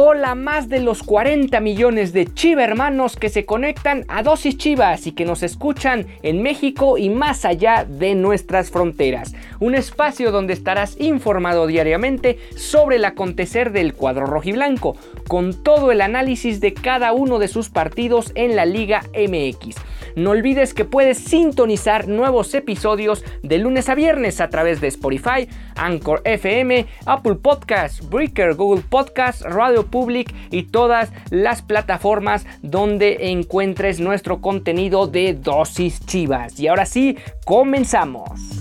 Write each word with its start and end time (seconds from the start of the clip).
Hola 0.00 0.36
más 0.36 0.68
de 0.68 0.78
los 0.78 1.02
40 1.02 1.58
millones 1.58 2.12
de 2.12 2.32
chiva 2.32 2.62
hermanos 2.62 3.16
que 3.16 3.28
se 3.28 3.44
conectan 3.44 4.04
a 4.06 4.22
Dosis 4.22 4.56
Chivas 4.56 5.08
y 5.08 5.12
que 5.12 5.24
nos 5.24 5.42
escuchan 5.42 6.06
en 6.22 6.40
México 6.40 6.98
y 6.98 7.10
más 7.10 7.44
allá 7.44 7.84
de 7.84 8.14
nuestras 8.14 8.70
fronteras. 8.70 9.34
Un 9.58 9.74
espacio 9.74 10.30
donde 10.30 10.52
estarás 10.52 11.00
informado 11.00 11.66
diariamente 11.66 12.38
sobre 12.54 12.94
el 12.94 13.06
acontecer 13.06 13.72
del 13.72 13.92
cuadro 13.92 14.26
rojiblanco, 14.26 14.96
con 15.26 15.64
todo 15.64 15.90
el 15.90 16.00
análisis 16.00 16.60
de 16.60 16.74
cada 16.74 17.12
uno 17.12 17.40
de 17.40 17.48
sus 17.48 17.68
partidos 17.68 18.30
en 18.36 18.54
la 18.54 18.66
Liga 18.66 19.02
MX. 19.16 19.74
No 20.18 20.30
olvides 20.30 20.74
que 20.74 20.84
puedes 20.84 21.16
sintonizar 21.18 22.08
nuevos 22.08 22.52
episodios 22.52 23.24
de 23.44 23.58
lunes 23.58 23.88
a 23.88 23.94
viernes 23.94 24.40
a 24.40 24.50
través 24.50 24.80
de 24.80 24.88
Spotify, 24.88 25.48
Anchor 25.76 26.22
FM, 26.24 26.86
Apple 27.06 27.36
Podcasts, 27.36 28.08
Breaker, 28.10 28.54
Google 28.54 28.82
Podcasts, 28.82 29.42
Radio 29.44 29.86
Public 29.86 30.34
y 30.50 30.64
todas 30.64 31.12
las 31.30 31.62
plataformas 31.62 32.46
donde 32.62 33.30
encuentres 33.30 34.00
nuestro 34.00 34.40
contenido 34.40 35.06
de 35.06 35.34
dosis 35.34 36.04
chivas. 36.04 36.58
Y 36.58 36.66
ahora 36.66 36.84
sí, 36.84 37.16
comenzamos. 37.44 38.57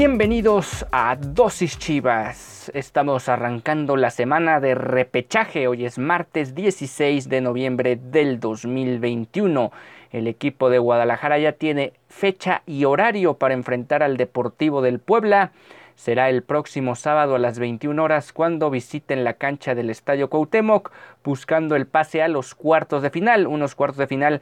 Bienvenidos 0.00 0.86
a 0.92 1.14
Dosis 1.14 1.78
Chivas. 1.78 2.70
Estamos 2.72 3.28
arrancando 3.28 3.98
la 3.98 4.08
semana 4.08 4.58
de 4.58 4.74
repechaje. 4.74 5.68
Hoy 5.68 5.84
es 5.84 5.98
martes 5.98 6.54
16 6.54 7.28
de 7.28 7.42
noviembre 7.42 7.96
del 7.96 8.40
2021. 8.40 9.70
El 10.10 10.26
equipo 10.26 10.70
de 10.70 10.78
Guadalajara 10.78 11.38
ya 11.38 11.52
tiene 11.52 11.92
fecha 12.08 12.62
y 12.64 12.86
horario 12.86 13.34
para 13.34 13.52
enfrentar 13.52 14.02
al 14.02 14.16
Deportivo 14.16 14.80
del 14.80 15.00
Puebla. 15.00 15.52
Será 15.96 16.30
el 16.30 16.42
próximo 16.42 16.94
sábado 16.94 17.34
a 17.34 17.38
las 17.38 17.58
21 17.58 18.02
horas 18.02 18.32
cuando 18.32 18.70
visiten 18.70 19.22
la 19.22 19.34
cancha 19.34 19.74
del 19.74 19.90
Estadio 19.90 20.30
Cuauhtémoc 20.30 20.92
buscando 21.22 21.76
el 21.76 21.86
pase 21.86 22.22
a 22.22 22.28
los 22.28 22.54
cuartos 22.54 23.02
de 23.02 23.10
final, 23.10 23.46
unos 23.46 23.74
cuartos 23.74 23.98
de 23.98 24.06
final 24.06 24.40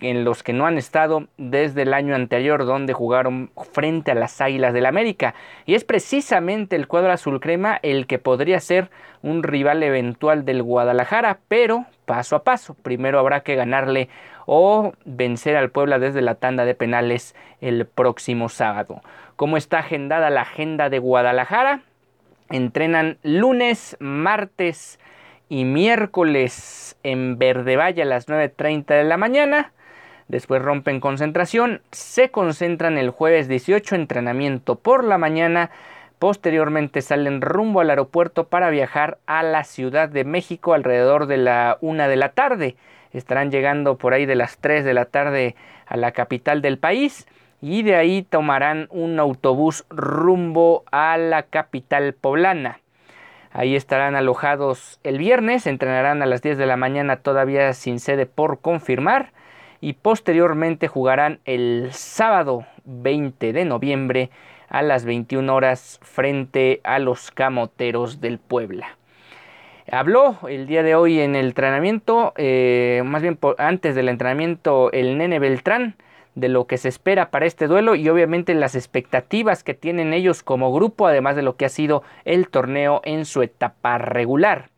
en 0.00 0.24
los 0.24 0.42
que 0.42 0.52
no 0.52 0.66
han 0.66 0.78
estado 0.78 1.26
desde 1.36 1.82
el 1.82 1.94
año 1.94 2.14
anterior 2.14 2.64
donde 2.64 2.92
jugaron 2.92 3.50
frente 3.72 4.10
a 4.10 4.14
las 4.14 4.40
Águilas 4.40 4.74
del 4.74 4.86
América. 4.86 5.34
Y 5.64 5.74
es 5.74 5.84
precisamente 5.84 6.76
el 6.76 6.88
cuadro 6.88 7.12
azul 7.12 7.40
crema 7.40 7.78
el 7.82 8.06
que 8.06 8.18
podría 8.18 8.60
ser 8.60 8.90
un 9.22 9.42
rival 9.42 9.82
eventual 9.82 10.44
del 10.44 10.62
Guadalajara, 10.62 11.38
pero 11.48 11.86
paso 12.04 12.36
a 12.36 12.44
paso. 12.44 12.74
Primero 12.82 13.18
habrá 13.18 13.40
que 13.40 13.56
ganarle 13.56 14.08
o 14.46 14.92
vencer 15.04 15.56
al 15.56 15.70
Puebla 15.70 15.98
desde 15.98 16.22
la 16.22 16.36
tanda 16.36 16.64
de 16.64 16.74
penales 16.74 17.34
el 17.60 17.86
próximo 17.86 18.48
sábado. 18.48 19.00
¿Cómo 19.36 19.56
está 19.56 19.80
agendada 19.80 20.30
la 20.30 20.42
agenda 20.42 20.88
de 20.88 20.98
Guadalajara? 20.98 21.80
Entrenan 22.50 23.18
lunes, 23.22 23.96
martes 23.98 25.00
y 25.48 25.64
miércoles 25.64 26.96
en 27.02 27.38
Verde 27.38 27.76
Valle 27.76 28.02
a 28.02 28.06
las 28.06 28.28
9.30 28.28 28.86
de 28.86 29.04
la 29.04 29.16
mañana 29.16 29.72
después 30.28 30.62
rompen 30.62 31.00
concentración, 31.00 31.82
se 31.92 32.30
concentran 32.30 32.98
el 32.98 33.10
jueves 33.10 33.48
18 33.48 33.94
entrenamiento 33.94 34.76
por 34.76 35.04
la 35.04 35.18
mañana, 35.18 35.70
posteriormente 36.18 37.02
salen 37.02 37.40
rumbo 37.40 37.80
al 37.80 37.90
aeropuerto 37.90 38.48
para 38.48 38.70
viajar 38.70 39.18
a 39.26 39.42
la 39.42 39.64
Ciudad 39.64 40.08
de 40.08 40.24
México 40.24 40.74
alrededor 40.74 41.26
de 41.26 41.36
la 41.36 41.78
una 41.80 42.08
de 42.08 42.16
la 42.16 42.30
tarde. 42.30 42.76
Estarán 43.12 43.50
llegando 43.50 43.96
por 43.96 44.14
ahí 44.14 44.26
de 44.26 44.34
las 44.34 44.58
3 44.58 44.84
de 44.84 44.94
la 44.94 45.04
tarde 45.06 45.54
a 45.86 45.96
la 45.96 46.12
capital 46.12 46.62
del 46.62 46.78
país 46.78 47.26
y 47.60 47.82
de 47.82 47.96
ahí 47.96 48.22
tomarán 48.22 48.88
un 48.90 49.18
autobús 49.18 49.84
rumbo 49.90 50.84
a 50.90 51.16
la 51.16 51.44
capital 51.44 52.14
poblana. 52.14 52.80
Ahí 53.52 53.74
estarán 53.74 54.16
alojados 54.16 55.00
el 55.02 55.16
viernes, 55.16 55.66
entrenarán 55.66 56.20
a 56.20 56.26
las 56.26 56.42
10 56.42 56.58
de 56.58 56.66
la 56.66 56.76
mañana 56.76 57.16
todavía 57.16 57.72
sin 57.72 58.00
sede 58.00 58.26
por 58.26 58.60
confirmar 58.60 59.32
y 59.80 59.94
posteriormente 59.94 60.88
jugarán 60.88 61.40
el 61.44 61.88
sábado 61.92 62.66
20 62.84 63.52
de 63.52 63.64
noviembre 63.64 64.30
a 64.68 64.82
las 64.82 65.04
21 65.04 65.54
horas 65.54 66.00
frente 66.02 66.80
a 66.84 66.98
los 66.98 67.30
Camoteros 67.30 68.20
del 68.20 68.38
Puebla. 68.38 68.96
Habló 69.90 70.38
el 70.48 70.66
día 70.66 70.82
de 70.82 70.96
hoy 70.96 71.20
en 71.20 71.36
el 71.36 71.46
entrenamiento, 71.46 72.32
eh, 72.36 73.02
más 73.04 73.22
bien 73.22 73.38
antes 73.58 73.94
del 73.94 74.08
entrenamiento, 74.08 74.90
el 74.90 75.16
nene 75.16 75.38
Beltrán 75.38 75.94
de 76.34 76.48
lo 76.48 76.66
que 76.66 76.76
se 76.76 76.88
espera 76.88 77.30
para 77.30 77.46
este 77.46 77.66
duelo 77.66 77.94
y 77.94 78.08
obviamente 78.08 78.54
las 78.54 78.74
expectativas 78.74 79.62
que 79.62 79.74
tienen 79.74 80.12
ellos 80.12 80.42
como 80.42 80.72
grupo, 80.72 81.06
además 81.06 81.34
de 81.34 81.42
lo 81.42 81.56
que 81.56 81.64
ha 81.64 81.70
sido 81.70 82.02
el 82.24 82.48
torneo 82.48 83.00
en 83.04 83.24
su 83.24 83.42
etapa 83.42 83.98
regular. 83.98 84.70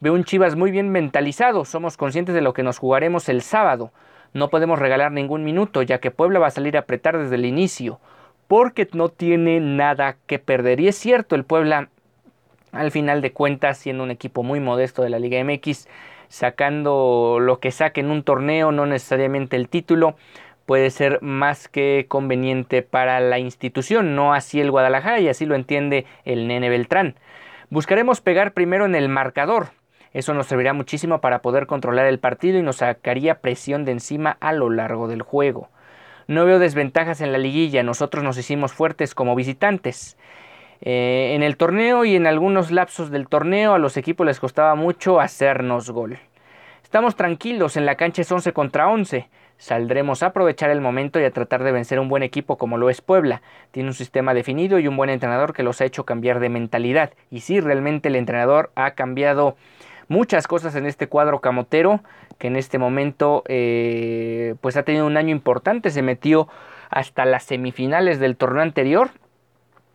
Veo 0.00 0.12
un 0.12 0.24
Chivas 0.24 0.54
muy 0.54 0.70
bien 0.70 0.90
mentalizado, 0.90 1.64
somos 1.64 1.96
conscientes 1.96 2.34
de 2.34 2.40
lo 2.42 2.52
que 2.52 2.62
nos 2.62 2.78
jugaremos 2.78 3.28
el 3.28 3.42
sábado. 3.42 3.90
No 4.32 4.50
podemos 4.50 4.78
regalar 4.78 5.12
ningún 5.12 5.44
minuto, 5.44 5.82
ya 5.82 5.98
que 5.98 6.10
Puebla 6.10 6.38
va 6.38 6.48
a 6.48 6.50
salir 6.50 6.76
a 6.76 6.80
apretar 6.80 7.18
desde 7.18 7.36
el 7.36 7.44
inicio, 7.44 8.00
porque 8.46 8.88
no 8.92 9.08
tiene 9.08 9.60
nada 9.60 10.16
que 10.26 10.38
perder. 10.38 10.80
Y 10.80 10.88
es 10.88 10.96
cierto, 10.96 11.34
el 11.34 11.44
Puebla, 11.44 11.88
al 12.72 12.90
final 12.90 13.20
de 13.22 13.32
cuentas, 13.32 13.78
siendo 13.78 14.02
un 14.04 14.10
equipo 14.10 14.42
muy 14.42 14.60
modesto 14.60 15.02
de 15.02 15.10
la 15.10 15.18
Liga 15.18 15.42
MX, 15.42 15.88
sacando 16.28 17.38
lo 17.40 17.58
que 17.58 17.70
saque 17.70 18.00
en 18.00 18.10
un 18.10 18.22
torneo, 18.22 18.72
no 18.72 18.86
necesariamente 18.86 19.56
el 19.56 19.68
título, 19.68 20.16
puede 20.66 20.90
ser 20.90 21.22
más 21.22 21.66
que 21.66 22.04
conveniente 22.08 22.82
para 22.82 23.20
la 23.20 23.38
institución, 23.38 24.14
no 24.14 24.34
así 24.34 24.60
el 24.60 24.70
Guadalajara 24.70 25.18
y 25.20 25.28
así 25.28 25.46
lo 25.46 25.54
entiende 25.54 26.04
el 26.26 26.46
nene 26.46 26.68
Beltrán. 26.68 27.14
Buscaremos 27.70 28.20
pegar 28.20 28.52
primero 28.52 28.84
en 28.84 28.94
el 28.94 29.08
marcador, 29.08 29.68
eso 30.12 30.34
nos 30.34 30.46
servirá 30.46 30.72
muchísimo 30.72 31.20
para 31.20 31.40
poder 31.40 31.66
controlar 31.66 32.06
el 32.06 32.18
partido 32.18 32.58
y 32.58 32.62
nos 32.62 32.76
sacaría 32.76 33.40
presión 33.40 33.84
de 33.84 33.92
encima 33.92 34.36
a 34.40 34.52
lo 34.52 34.70
largo 34.70 35.08
del 35.08 35.22
juego. 35.22 35.68
No 36.26 36.44
veo 36.44 36.58
desventajas 36.58 37.20
en 37.20 37.32
la 37.32 37.38
liguilla, 37.38 37.82
nosotros 37.82 38.22
nos 38.22 38.36
hicimos 38.36 38.72
fuertes 38.72 39.14
como 39.14 39.34
visitantes. 39.34 40.16
Eh, 40.80 41.32
en 41.34 41.42
el 41.42 41.56
torneo 41.56 42.04
y 42.04 42.14
en 42.14 42.26
algunos 42.26 42.70
lapsos 42.70 43.10
del 43.10 43.28
torneo 43.28 43.74
a 43.74 43.78
los 43.78 43.96
equipos 43.96 44.26
les 44.26 44.38
costaba 44.38 44.74
mucho 44.74 45.20
hacernos 45.20 45.90
gol. 45.90 46.18
Estamos 46.82 47.16
tranquilos, 47.16 47.76
en 47.76 47.84
la 47.84 47.96
cancha 47.96 48.22
es 48.22 48.30
11 48.30 48.52
contra 48.52 48.88
11. 48.88 49.28
Saldremos 49.58 50.22
a 50.22 50.26
aprovechar 50.26 50.70
el 50.70 50.80
momento 50.80 51.18
y 51.18 51.24
a 51.24 51.32
tratar 51.32 51.64
de 51.64 51.72
vencer 51.72 51.98
un 51.98 52.08
buen 52.08 52.22
equipo 52.22 52.56
como 52.56 52.78
lo 52.78 52.90
es 52.90 53.00
Puebla. 53.00 53.42
Tiene 53.72 53.88
un 53.88 53.94
sistema 53.94 54.32
definido 54.32 54.78
y 54.78 54.86
un 54.86 54.96
buen 54.96 55.10
entrenador 55.10 55.52
que 55.52 55.64
los 55.64 55.80
ha 55.80 55.84
hecho 55.84 56.04
cambiar 56.04 56.38
de 56.38 56.48
mentalidad. 56.48 57.12
Y 57.30 57.40
sí, 57.40 57.60
realmente 57.60 58.08
el 58.08 58.16
entrenador 58.16 58.70
ha 58.76 58.92
cambiado 58.92 59.56
muchas 60.08 60.46
cosas 60.46 60.74
en 60.74 60.86
este 60.86 61.06
cuadro 61.06 61.40
camotero 61.40 62.00
que 62.38 62.48
en 62.48 62.56
este 62.56 62.78
momento 62.78 63.44
eh, 63.46 64.54
pues 64.60 64.76
ha 64.76 64.82
tenido 64.82 65.06
un 65.06 65.16
año 65.16 65.30
importante, 65.30 65.90
se 65.90 66.02
metió 66.02 66.48
hasta 66.90 67.24
las 67.24 67.44
semifinales 67.44 68.18
del 68.18 68.36
torneo 68.36 68.62
anterior 68.62 69.10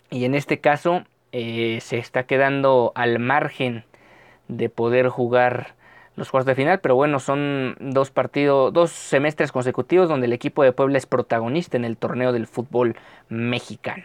y 0.10 0.26
en 0.26 0.36
este 0.36 0.60
caso 0.60 1.04
eh, 1.32 1.80
se 1.82 1.98
está 1.98 2.24
quedando 2.24 2.92
al 2.96 3.20
margen 3.20 3.86
de 4.48 4.70
poder 4.70 5.10
jugar 5.10 5.76
los 6.16 6.30
cuartos 6.30 6.48
de 6.48 6.56
final, 6.56 6.80
pero 6.80 6.96
bueno, 6.96 7.20
son 7.20 7.76
dos 7.80 8.12
partidos, 8.12 8.72
dos 8.72 8.92
semestres 8.92 9.52
consecutivos 9.52 10.08
donde 10.08 10.28
el 10.28 10.34
equipo 10.34 10.64
de 10.64 10.72
Puebla 10.72 11.00
es 11.00 11.08
protagonista 11.08 11.76
en 11.76 11.86
el 11.86 11.98
torneo 11.98 12.32
del 12.32 12.46
fútbol 12.46 12.96
mexicano. 13.30 14.04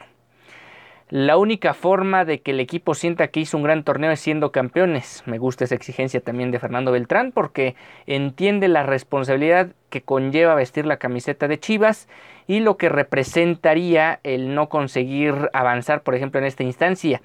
La 1.11 1.39
única 1.39 1.73
forma 1.73 2.27
de 2.27 2.41
que 2.41 2.51
el 2.51 2.61
equipo 2.61 2.93
sienta 2.95 3.29
que 3.29 3.41
hizo 3.41 3.57
un 3.57 3.63
gran 3.63 3.83
torneo 3.83 4.11
es 4.11 4.21
siendo 4.21 4.53
campeones. 4.53 5.23
Me 5.25 5.39
gusta 5.39 5.65
esa 5.65 5.75
exigencia 5.75 6.21
también 6.21 6.51
de 6.51 6.59
Fernando 6.59 6.93
Beltrán 6.93 7.33
porque 7.33 7.77
entiende 8.07 8.69
la 8.69 8.83
responsabilidad 8.83 9.69
que 9.89 10.03
conlleva 10.03 10.55
vestir 10.55 10.85
la 10.85 10.99
camiseta 10.99 11.49
de 11.49 11.59
Chivas 11.59 12.09
y 12.47 12.61
lo 12.61 12.77
que 12.77 12.91
representaría 12.91 14.21
el 14.23 14.55
no 14.55 14.69
conseguir 14.69 15.49
avanzar, 15.55 16.03
por 16.03 16.15
ejemplo, 16.15 16.41
en 16.41 16.47
esta 16.47 16.63
instancia. 16.63 17.23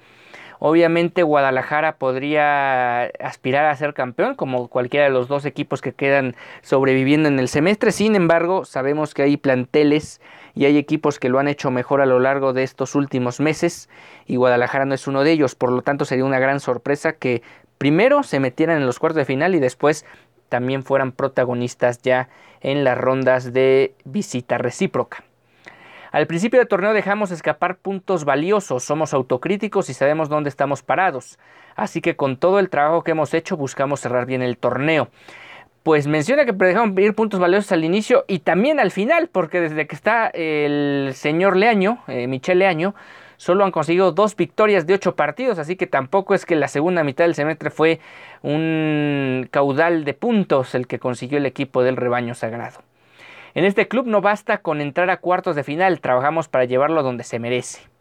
Obviamente 0.60 1.22
Guadalajara 1.22 1.96
podría 1.96 3.04
aspirar 3.20 3.66
a 3.66 3.76
ser 3.76 3.92
campeón, 3.92 4.34
como 4.34 4.68
cualquiera 4.68 5.04
de 5.04 5.12
los 5.12 5.28
dos 5.28 5.44
equipos 5.44 5.82
que 5.82 5.92
quedan 5.92 6.36
sobreviviendo 6.62 7.28
en 7.28 7.38
el 7.38 7.48
semestre. 7.48 7.92
Sin 7.92 8.16
embargo, 8.16 8.64
sabemos 8.64 9.12
que 9.12 9.22
hay 9.22 9.36
planteles 9.36 10.22
y 10.54 10.66
hay 10.66 10.76
equipos 10.78 11.18
que 11.18 11.28
lo 11.28 11.38
han 11.38 11.48
hecho 11.48 11.70
mejor 11.70 12.00
a 12.00 12.06
lo 12.06 12.20
largo 12.20 12.52
de 12.52 12.62
estos 12.62 12.94
últimos 12.94 13.40
meses 13.40 13.88
y 14.26 14.36
Guadalajara 14.36 14.84
no 14.84 14.94
es 14.94 15.06
uno 15.06 15.24
de 15.24 15.32
ellos, 15.32 15.54
por 15.54 15.72
lo 15.72 15.82
tanto 15.82 16.04
sería 16.04 16.24
una 16.24 16.38
gran 16.38 16.60
sorpresa 16.60 17.12
que 17.12 17.42
primero 17.78 18.22
se 18.22 18.40
metieran 18.40 18.78
en 18.78 18.86
los 18.86 18.98
cuartos 18.98 19.18
de 19.18 19.24
final 19.24 19.54
y 19.54 19.60
después 19.60 20.04
también 20.48 20.84
fueran 20.84 21.12
protagonistas 21.12 22.00
ya 22.02 22.28
en 22.60 22.84
las 22.84 22.96
rondas 22.96 23.52
de 23.52 23.94
visita 24.04 24.58
recíproca. 24.58 25.24
Al 26.12 26.28
principio 26.28 26.60
del 26.60 26.68
torneo 26.68 26.92
dejamos 26.92 27.32
escapar 27.32 27.76
puntos 27.76 28.24
valiosos, 28.24 28.84
somos 28.84 29.12
autocríticos 29.14 29.90
y 29.90 29.94
sabemos 29.94 30.28
dónde 30.28 30.48
estamos 30.48 30.84
parados. 30.84 31.40
Así 31.74 32.00
que 32.00 32.14
con 32.14 32.36
todo 32.36 32.60
el 32.60 32.70
trabajo 32.70 33.02
que 33.02 33.10
hemos 33.10 33.34
hecho 33.34 33.56
buscamos 33.56 33.98
cerrar 33.98 34.24
bien 34.24 34.40
el 34.40 34.56
torneo. 34.56 35.08
Pues 35.84 36.06
menciona 36.06 36.46
que 36.46 36.52
dejaron 36.52 36.98
ir 36.98 37.14
puntos 37.14 37.38
valiosos 37.38 37.70
al 37.70 37.84
inicio 37.84 38.24
y 38.26 38.38
también 38.38 38.80
al 38.80 38.90
final, 38.90 39.28
porque 39.30 39.60
desde 39.60 39.86
que 39.86 39.94
está 39.94 40.28
el 40.28 41.12
señor 41.14 41.58
Leaño, 41.58 41.98
eh, 42.08 42.26
Michel 42.26 42.60
Leaño, 42.60 42.94
solo 43.36 43.66
han 43.66 43.70
conseguido 43.70 44.10
dos 44.10 44.34
victorias 44.34 44.86
de 44.86 44.94
ocho 44.94 45.14
partidos, 45.14 45.58
así 45.58 45.76
que 45.76 45.86
tampoco 45.86 46.34
es 46.34 46.46
que 46.46 46.56
la 46.56 46.68
segunda 46.68 47.04
mitad 47.04 47.24
del 47.24 47.34
semestre 47.34 47.68
fue 47.68 48.00
un 48.40 49.46
caudal 49.50 50.06
de 50.06 50.14
puntos 50.14 50.74
el 50.74 50.86
que 50.86 50.98
consiguió 50.98 51.36
el 51.36 51.44
equipo 51.44 51.82
del 51.82 51.98
rebaño 51.98 52.34
sagrado. 52.34 52.80
En 53.52 53.66
este 53.66 53.86
club 53.86 54.06
no 54.06 54.22
basta 54.22 54.62
con 54.62 54.80
entrar 54.80 55.10
a 55.10 55.18
cuartos 55.18 55.54
de 55.54 55.64
final, 55.64 56.00
trabajamos 56.00 56.48
para 56.48 56.64
llevarlo 56.64 57.02
donde 57.02 57.24
se 57.24 57.38
merece. 57.38 57.93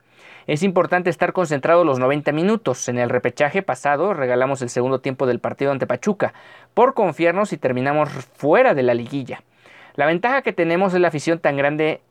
Es 0.45 0.63
importante 0.63 1.09
estar 1.09 1.31
concentrado 1.31 1.85
los 1.85 1.99
90 1.99 2.31
minutos. 2.33 2.89
En 2.89 2.97
el 2.97 3.09
repechaje 3.09 3.61
pasado 3.61 4.13
regalamos 4.13 4.61
el 4.61 4.69
segundo 4.69 4.99
tiempo 4.99 5.25
del 5.25 5.39
partido 5.39 5.71
ante 5.71 5.87
Pachuca, 5.87 6.33
por 6.73 6.93
confiarnos 6.93 7.53
y 7.53 7.57
terminamos 7.57 8.09
fuera 8.09 8.73
de 8.73 8.83
la 8.83 8.93
liguilla. 8.93 9.43
La 9.95 10.05
ventaja 10.05 10.41
que 10.41 10.53
tenemos 10.53 10.93
es 10.93 10.99
la 10.99 11.07
afición 11.07 11.39
tan 11.39 11.55
grande 11.55 12.01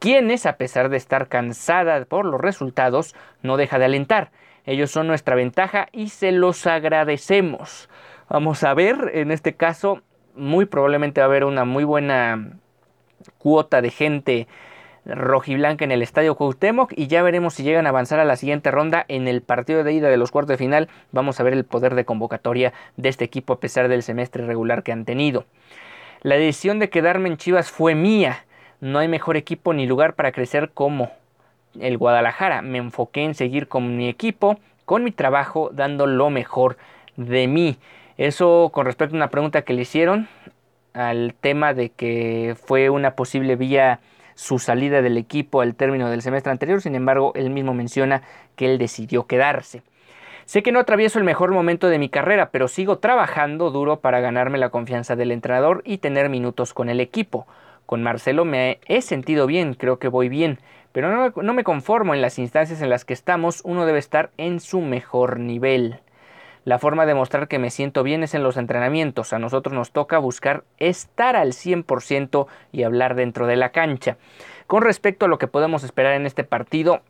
quienes, 0.00 0.46
a 0.46 0.56
pesar 0.56 0.88
de 0.88 0.96
estar 0.96 1.28
cansada 1.28 2.04
por 2.04 2.26
los 2.26 2.40
resultados, 2.40 3.14
no 3.42 3.56
deja 3.56 3.78
de 3.78 3.84
alentar. 3.84 4.32
Ellos 4.66 4.90
son 4.90 5.06
nuestra 5.06 5.34
ventaja 5.34 5.88
y 5.92 6.08
se 6.08 6.32
los 6.32 6.66
agradecemos. 6.66 7.88
Vamos 8.28 8.64
a 8.64 8.74
ver, 8.74 9.10
en 9.14 9.30
este 9.30 9.54
caso, 9.54 10.02
muy 10.34 10.66
probablemente 10.66 11.20
va 11.20 11.26
a 11.26 11.28
haber 11.28 11.44
una 11.44 11.64
muy 11.64 11.84
buena 11.84 12.58
cuota 13.38 13.82
de 13.82 13.90
gente 13.90 14.48
rojiblanca 15.04 15.84
en 15.84 15.92
el 15.92 16.02
estadio 16.02 16.34
Cuauhtémoc 16.34 16.92
y 16.96 17.06
ya 17.06 17.22
veremos 17.22 17.54
si 17.54 17.62
llegan 17.62 17.86
a 17.86 17.90
avanzar 17.90 18.20
a 18.20 18.24
la 18.24 18.36
siguiente 18.36 18.70
ronda 18.70 19.04
en 19.08 19.28
el 19.28 19.42
partido 19.42 19.84
de 19.84 19.92
ida 19.92 20.08
de 20.08 20.16
los 20.16 20.30
cuartos 20.30 20.50
de 20.50 20.58
final. 20.58 20.88
Vamos 21.12 21.40
a 21.40 21.42
ver 21.42 21.52
el 21.52 21.64
poder 21.64 21.94
de 21.94 22.04
convocatoria 22.04 22.72
de 22.96 23.08
este 23.08 23.24
equipo 23.24 23.54
a 23.54 23.60
pesar 23.60 23.88
del 23.88 24.02
semestre 24.02 24.46
regular 24.46 24.82
que 24.82 24.92
han 24.92 25.04
tenido. 25.04 25.44
La 26.22 26.36
decisión 26.36 26.78
de 26.78 26.90
quedarme 26.90 27.28
en 27.28 27.38
Chivas 27.38 27.70
fue 27.70 27.94
mía. 27.94 28.44
No 28.80 28.98
hay 28.98 29.08
mejor 29.08 29.36
equipo 29.36 29.72
ni 29.72 29.86
lugar 29.86 30.14
para 30.14 30.32
crecer 30.32 30.70
como 30.72 31.10
el 31.78 31.96
Guadalajara. 31.96 32.62
Me 32.62 32.78
enfoqué 32.78 33.24
en 33.24 33.34
seguir 33.34 33.68
con 33.68 33.96
mi 33.96 34.08
equipo, 34.08 34.58
con 34.84 35.04
mi 35.04 35.12
trabajo, 35.12 35.70
dando 35.72 36.06
lo 36.06 36.30
mejor 36.30 36.76
de 37.16 37.46
mí. 37.46 37.78
Eso 38.18 38.70
con 38.72 38.84
respecto 38.84 39.14
a 39.14 39.18
una 39.18 39.30
pregunta 39.30 39.62
que 39.62 39.72
le 39.72 39.82
hicieron 39.82 40.28
al 40.92 41.34
tema 41.40 41.72
de 41.72 41.90
que 41.90 42.56
fue 42.66 42.90
una 42.90 43.14
posible 43.14 43.56
vía 43.56 44.00
su 44.40 44.58
salida 44.58 45.02
del 45.02 45.18
equipo 45.18 45.60
al 45.60 45.74
término 45.74 46.08
del 46.08 46.22
semestre 46.22 46.50
anterior, 46.50 46.80
sin 46.80 46.94
embargo, 46.94 47.32
él 47.34 47.50
mismo 47.50 47.74
menciona 47.74 48.22
que 48.56 48.64
él 48.64 48.78
decidió 48.78 49.26
quedarse. 49.26 49.82
Sé 50.46 50.62
que 50.62 50.72
no 50.72 50.80
atravieso 50.80 51.18
el 51.18 51.26
mejor 51.26 51.52
momento 51.52 51.88
de 51.88 51.98
mi 51.98 52.08
carrera, 52.08 52.48
pero 52.50 52.66
sigo 52.66 52.96
trabajando 52.96 53.70
duro 53.70 54.00
para 54.00 54.20
ganarme 54.20 54.56
la 54.56 54.70
confianza 54.70 55.14
del 55.14 55.30
entrenador 55.30 55.82
y 55.84 55.98
tener 55.98 56.30
minutos 56.30 56.72
con 56.72 56.88
el 56.88 57.00
equipo. 57.00 57.46
Con 57.84 58.02
Marcelo 58.02 58.46
me 58.46 58.80
he 58.86 59.02
sentido 59.02 59.46
bien, 59.46 59.74
creo 59.74 59.98
que 59.98 60.08
voy 60.08 60.30
bien, 60.30 60.58
pero 60.92 61.14
no, 61.14 61.42
no 61.42 61.52
me 61.52 61.62
conformo 61.62 62.14
en 62.14 62.22
las 62.22 62.38
instancias 62.38 62.80
en 62.80 62.88
las 62.88 63.04
que 63.04 63.12
estamos, 63.12 63.60
uno 63.62 63.84
debe 63.84 63.98
estar 63.98 64.30
en 64.38 64.58
su 64.60 64.80
mejor 64.80 65.38
nivel. 65.38 66.00
La 66.64 66.78
forma 66.78 67.06
de 67.06 67.14
mostrar 67.14 67.48
que 67.48 67.58
me 67.58 67.70
siento 67.70 68.02
bien 68.02 68.22
es 68.22 68.34
en 68.34 68.42
los 68.42 68.56
entrenamientos. 68.56 69.32
A 69.32 69.38
nosotros 69.38 69.74
nos 69.74 69.92
toca 69.92 70.18
buscar 70.18 70.64
estar 70.78 71.36
al 71.36 71.52
100% 71.52 72.46
y 72.72 72.82
hablar 72.82 73.14
dentro 73.14 73.46
de 73.46 73.56
la 73.56 73.70
cancha. 73.70 74.18
Con 74.66 74.82
respecto 74.82 75.26
a 75.26 75.28
lo 75.28 75.38
que 75.38 75.46
podemos 75.46 75.84
esperar 75.84 76.14
en 76.14 76.26
este 76.26 76.44
partido, 76.44 77.00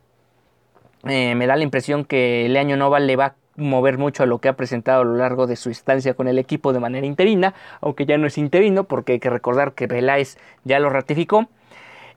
eh, 1.07 1.35
me 1.35 1.47
da 1.47 1.55
la 1.55 1.63
impresión 1.63 2.05
que 2.05 2.47
Leaño 2.49 2.77
Nova 2.77 2.99
le 2.99 3.15
va 3.15 3.25
a 3.25 3.35
mover 3.55 3.97
mucho 3.97 4.23
a 4.23 4.25
lo 4.25 4.39
que 4.39 4.47
ha 4.47 4.55
presentado 4.55 5.01
a 5.01 5.05
lo 5.05 5.15
largo 5.15 5.47
de 5.47 5.57
su 5.57 5.69
estancia 5.69 6.13
con 6.13 6.27
el 6.27 6.39
equipo 6.39 6.71
de 6.71 6.79
manera 6.79 7.05
interina, 7.05 7.53
aunque 7.81 8.05
ya 8.05 8.17
no 8.17 8.27
es 8.27 8.37
interino 8.37 8.85
porque 8.85 9.13
hay 9.13 9.19
que 9.19 9.29
recordar 9.29 9.73
que 9.73 9.87
Peláez 9.87 10.37
ya 10.63 10.79
lo 10.79 10.89
ratificó. 10.89 11.49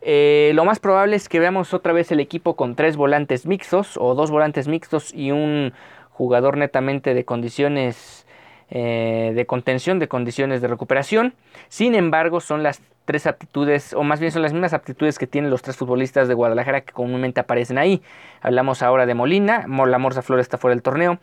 Eh, 0.06 0.52
lo 0.54 0.66
más 0.66 0.80
probable 0.80 1.16
es 1.16 1.30
que 1.30 1.40
veamos 1.40 1.72
otra 1.72 1.94
vez 1.94 2.12
el 2.12 2.20
equipo 2.20 2.56
con 2.56 2.74
tres 2.76 2.96
volantes 2.96 3.46
mixtos 3.46 3.96
o 3.96 4.14
dos 4.14 4.30
volantes 4.30 4.68
mixtos 4.68 5.14
y 5.14 5.30
un 5.30 5.72
jugador 6.14 6.56
netamente 6.56 7.12
de 7.12 7.24
condiciones 7.24 8.24
eh, 8.70 9.32
de 9.34 9.46
contención, 9.46 9.98
de 9.98 10.08
condiciones 10.08 10.62
de 10.62 10.68
recuperación. 10.68 11.34
Sin 11.68 11.94
embargo, 11.94 12.40
son 12.40 12.62
las 12.62 12.80
tres 13.04 13.26
aptitudes, 13.26 13.92
o 13.92 14.02
más 14.04 14.20
bien 14.20 14.32
son 14.32 14.40
las 14.40 14.52
mismas 14.52 14.72
aptitudes 14.72 15.18
que 15.18 15.26
tienen 15.26 15.50
los 15.50 15.60
tres 15.60 15.76
futbolistas 15.76 16.28
de 16.28 16.34
Guadalajara 16.34 16.80
que 16.80 16.92
comúnmente 16.92 17.40
aparecen 17.40 17.76
ahí. 17.76 18.00
Hablamos 18.40 18.82
ahora 18.82 19.04
de 19.06 19.14
Molina, 19.14 19.66
la 19.68 19.98
Morza 19.98 20.22
Flores 20.22 20.44
está 20.44 20.56
fuera 20.56 20.74
del 20.74 20.82
torneo. 20.82 21.18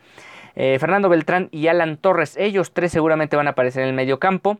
Eh, 0.54 0.76
Fernando 0.78 1.08
Beltrán 1.08 1.48
y 1.50 1.66
Alan 1.66 1.96
Torres, 1.96 2.36
ellos 2.36 2.72
tres 2.72 2.92
seguramente 2.92 3.36
van 3.36 3.48
a 3.48 3.50
aparecer 3.50 3.82
en 3.82 3.88
el 3.88 3.94
medio 3.94 4.20
campo 4.20 4.58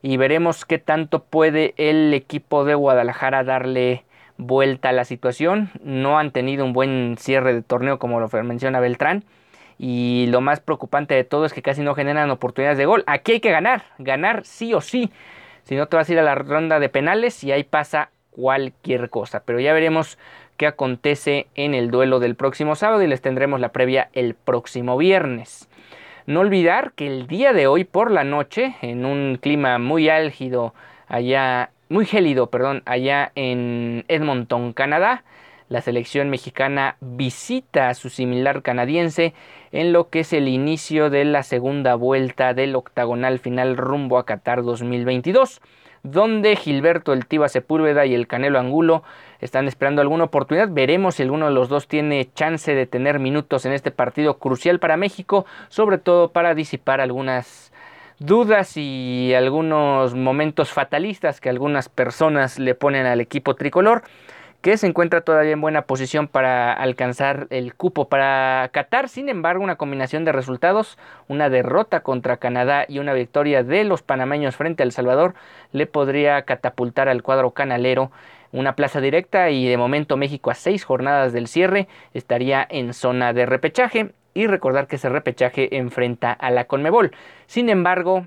y 0.00 0.16
veremos 0.16 0.64
qué 0.64 0.78
tanto 0.78 1.24
puede 1.24 1.74
el 1.76 2.14
equipo 2.14 2.64
de 2.64 2.74
Guadalajara 2.74 3.44
darle 3.44 4.04
vuelta 4.38 4.88
a 4.88 4.92
la 4.92 5.04
situación. 5.04 5.70
No 5.82 6.18
han 6.18 6.30
tenido 6.30 6.64
un 6.64 6.72
buen 6.72 7.16
cierre 7.18 7.52
de 7.52 7.62
torneo 7.62 7.98
como 7.98 8.20
lo 8.20 8.28
menciona 8.42 8.80
Beltrán 8.80 9.24
y 9.78 10.26
lo 10.28 10.40
más 10.40 10.60
preocupante 10.60 11.14
de 11.14 11.24
todo 11.24 11.44
es 11.44 11.52
que 11.52 11.62
casi 11.62 11.82
no 11.82 11.94
generan 11.94 12.30
oportunidades 12.30 12.78
de 12.78 12.86
gol. 12.86 13.04
Aquí 13.06 13.32
hay 13.32 13.40
que 13.40 13.50
ganar, 13.50 13.84
ganar 13.98 14.44
sí 14.44 14.74
o 14.74 14.80
sí. 14.80 15.10
Si 15.64 15.76
no 15.76 15.86
te 15.86 15.96
vas 15.96 16.08
a 16.08 16.12
ir 16.12 16.18
a 16.18 16.22
la 16.22 16.34
ronda 16.34 16.80
de 16.80 16.88
penales 16.88 17.42
y 17.44 17.52
ahí 17.52 17.64
pasa 17.64 18.10
cualquier 18.30 19.10
cosa. 19.10 19.42
Pero 19.44 19.60
ya 19.60 19.72
veremos 19.72 20.18
qué 20.56 20.66
acontece 20.66 21.46
en 21.54 21.74
el 21.74 21.90
duelo 21.90 22.20
del 22.20 22.34
próximo 22.34 22.74
sábado 22.74 23.02
y 23.02 23.06
les 23.06 23.22
tendremos 23.22 23.60
la 23.60 23.70
previa 23.70 24.08
el 24.12 24.34
próximo 24.34 24.96
viernes. 24.96 25.68
No 26.26 26.40
olvidar 26.40 26.92
que 26.92 27.06
el 27.06 27.26
día 27.26 27.52
de 27.52 27.66
hoy 27.66 27.84
por 27.84 28.10
la 28.10 28.24
noche, 28.24 28.76
en 28.80 29.04
un 29.04 29.38
clima 29.40 29.78
muy 29.78 30.08
álgido 30.08 30.72
allá, 31.08 31.70
muy 31.88 32.06
gélido, 32.06 32.48
perdón, 32.48 32.82
allá 32.86 33.32
en 33.34 34.04
Edmonton, 34.08 34.72
Canadá, 34.72 35.24
la 35.72 35.80
selección 35.80 36.28
mexicana 36.28 36.96
visita 37.00 37.88
a 37.88 37.94
su 37.94 38.10
similar 38.10 38.62
canadiense 38.62 39.32
en 39.72 39.94
lo 39.94 40.10
que 40.10 40.20
es 40.20 40.34
el 40.34 40.46
inicio 40.46 41.08
de 41.08 41.24
la 41.24 41.42
segunda 41.42 41.94
vuelta 41.94 42.52
del 42.52 42.76
octagonal 42.76 43.38
final 43.38 43.78
rumbo 43.78 44.18
a 44.18 44.26
Qatar 44.26 44.62
2022 44.62 45.62
donde 46.02 46.56
Gilberto 46.56 47.12
el 47.12 47.26
Tiva 47.26 47.48
Sepúlveda 47.48 48.04
y 48.04 48.14
el 48.14 48.26
Canelo 48.26 48.58
Angulo 48.58 49.02
están 49.40 49.68
esperando 49.68 50.02
alguna 50.02 50.24
oportunidad. 50.24 50.68
Veremos 50.68 51.14
si 51.14 51.22
alguno 51.22 51.46
de 51.46 51.52
los 51.52 51.68
dos 51.68 51.86
tiene 51.86 52.28
chance 52.34 52.74
de 52.74 52.86
tener 52.86 53.20
minutos 53.20 53.66
en 53.66 53.72
este 53.72 53.92
partido 53.92 54.38
crucial 54.38 54.80
para 54.80 54.96
México, 54.96 55.46
sobre 55.68 55.98
todo 55.98 56.32
para 56.32 56.56
disipar 56.56 57.00
algunas 57.00 57.72
dudas 58.18 58.76
y 58.76 59.32
algunos 59.36 60.16
momentos 60.16 60.70
fatalistas 60.70 61.40
que 61.40 61.48
algunas 61.48 61.88
personas 61.88 62.58
le 62.58 62.74
ponen 62.74 63.06
al 63.06 63.20
equipo 63.20 63.54
tricolor 63.54 64.02
que 64.62 64.76
se 64.76 64.86
encuentra 64.86 65.22
todavía 65.22 65.52
en 65.52 65.60
buena 65.60 65.82
posición 65.82 66.28
para 66.28 66.72
alcanzar 66.72 67.48
el 67.50 67.74
cupo 67.74 68.08
para 68.08 68.70
Qatar. 68.72 69.08
Sin 69.08 69.28
embargo, 69.28 69.62
una 69.62 69.74
combinación 69.74 70.24
de 70.24 70.30
resultados, 70.30 70.98
una 71.26 71.50
derrota 71.50 72.00
contra 72.00 72.36
Canadá 72.36 72.86
y 72.88 73.00
una 73.00 73.12
victoria 73.12 73.64
de 73.64 73.82
los 73.82 74.02
panameños 74.02 74.54
frente 74.54 74.84
a 74.84 74.86
El 74.86 74.92
Salvador, 74.92 75.34
le 75.72 75.86
podría 75.86 76.42
catapultar 76.42 77.08
al 77.08 77.24
cuadro 77.24 77.50
canalero 77.50 78.12
una 78.52 78.76
plaza 78.76 79.00
directa 79.00 79.50
y 79.50 79.66
de 79.66 79.76
momento 79.76 80.16
México 80.16 80.50
a 80.50 80.54
seis 80.54 80.84
jornadas 80.84 81.32
del 81.32 81.48
cierre 81.48 81.88
estaría 82.14 82.64
en 82.70 82.94
zona 82.94 83.32
de 83.32 83.46
repechaje 83.46 84.12
y 84.32 84.46
recordar 84.46 84.86
que 84.86 84.96
ese 84.96 85.08
repechaje 85.08 85.76
enfrenta 85.76 86.32
a 86.32 86.50
la 86.50 86.66
Conmebol. 86.66 87.10
Sin 87.46 87.68
embargo, 87.68 88.26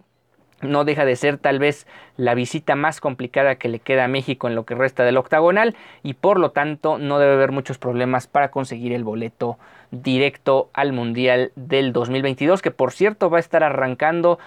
no 0.62 0.86
deja 0.86 1.06
de 1.06 1.16
ser 1.16 1.38
tal 1.38 1.60
vez 1.60 1.86
la 2.18 2.34
visita 2.34 2.76
más 2.76 3.02
complicada 3.02 3.56
que 3.56 3.70
le 3.70 3.80
queda 3.80 4.06
a 4.06 4.08
México 4.08 4.48
en 4.48 4.56
lo 4.56 4.66
que 4.66 4.76
resta 4.76 5.04
del 5.04 5.18
octagonal 5.18 5.76
y 6.04 6.14
por 6.14 6.40
lo 6.40 6.52
tanto 6.52 6.98
no 6.98 7.20
debe 7.20 7.34
haber 7.34 7.52
muchos 7.52 7.78
problemas 7.78 8.28
para 8.28 8.52
conseguir 8.52 8.94
el 8.94 9.04
boleto 9.04 9.58
directo 9.92 10.70
al 10.74 10.94
Mundial 10.94 11.52
del 11.56 11.94
2022 11.94 12.62
que 12.62 12.72
por 12.72 12.92
cierto 12.92 13.30
va 13.30 13.38
a 13.38 13.42
estar 13.42 13.64
arrancando 13.64 14.40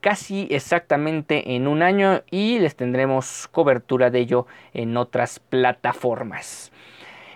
casi 0.00 0.46
exactamente 0.50 1.56
en 1.56 1.66
un 1.66 1.82
año 1.82 2.22
y 2.30 2.58
les 2.60 2.76
tendremos 2.76 3.48
cobertura 3.48 4.10
de 4.10 4.20
ello 4.20 4.46
en 4.74 4.96
otras 4.96 5.40
plataformas. 5.40 6.72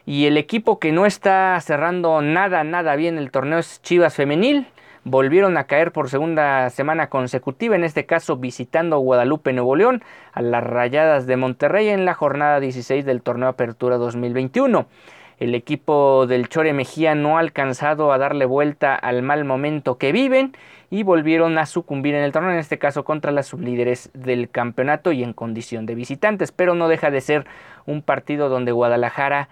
Y 0.06 0.26
el 0.26 0.36
equipo 0.36 0.78
que 0.78 0.92
no 0.92 1.06
está 1.06 1.60
cerrando 1.60 2.22
nada, 2.22 2.64
nada 2.64 2.96
bien 2.96 3.18
el 3.18 3.30
torneo 3.30 3.58
es 3.58 3.80
Chivas 3.82 4.14
Femenil 4.14 4.66
volvieron 5.04 5.56
a 5.56 5.64
caer 5.64 5.92
por 5.92 6.08
segunda 6.08 6.70
semana 6.70 7.08
consecutiva, 7.08 7.76
en 7.76 7.84
este 7.84 8.06
caso 8.06 8.36
visitando 8.36 8.98
Guadalupe, 8.98 9.52
Nuevo 9.52 9.76
León, 9.76 10.02
a 10.32 10.42
las 10.42 10.62
Rayadas 10.62 11.26
de 11.26 11.36
Monterrey 11.36 11.88
en 11.88 12.04
la 12.04 12.14
jornada 12.14 12.60
16 12.60 13.04
del 13.04 13.22
torneo 13.22 13.48
Apertura 13.48 13.96
2021. 13.96 14.86
El 15.38 15.56
equipo 15.56 16.26
del 16.28 16.48
Chore 16.48 16.72
Mejía 16.72 17.16
no 17.16 17.36
ha 17.36 17.40
alcanzado 17.40 18.12
a 18.12 18.18
darle 18.18 18.44
vuelta 18.44 18.94
al 18.94 19.22
mal 19.22 19.44
momento 19.44 19.98
que 19.98 20.12
viven 20.12 20.54
y 20.88 21.02
volvieron 21.02 21.58
a 21.58 21.66
sucumbir 21.66 22.14
en 22.14 22.22
el 22.22 22.30
torneo, 22.30 22.52
en 22.52 22.58
este 22.58 22.78
caso 22.78 23.04
contra 23.04 23.32
las 23.32 23.46
sublíderes 23.46 24.10
del 24.14 24.50
campeonato 24.50 25.10
y 25.10 25.24
en 25.24 25.32
condición 25.32 25.84
de 25.84 25.96
visitantes, 25.96 26.52
pero 26.52 26.76
no 26.76 26.86
deja 26.86 27.10
de 27.10 27.20
ser 27.20 27.46
un 27.86 28.02
partido 28.02 28.48
donde 28.48 28.70
Guadalajara 28.70 29.48